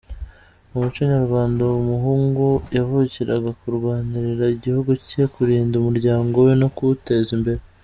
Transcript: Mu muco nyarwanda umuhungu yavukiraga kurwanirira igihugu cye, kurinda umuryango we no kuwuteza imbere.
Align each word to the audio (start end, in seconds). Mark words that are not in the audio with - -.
Mu 0.69 0.77
muco 0.83 1.01
nyarwanda 1.11 1.61
umuhungu 1.81 2.45
yavukiraga 2.77 3.49
kurwanirira 3.59 4.45
igihugu 4.55 4.91
cye, 5.07 5.21
kurinda 5.33 5.73
umuryango 5.77 6.35
we 6.45 6.53
no 6.61 6.69
kuwuteza 6.75 7.31
imbere. 7.37 7.61